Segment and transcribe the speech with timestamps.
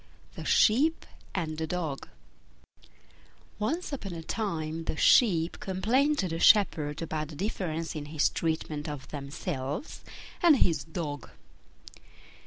[0.33, 1.05] THE SHEEP
[1.35, 2.07] AND THE DOG
[3.59, 8.27] Once upon a time the Sheep complained to the shepherd about the difference in his
[8.29, 10.01] treatment of themselves
[10.41, 11.29] and his Dog.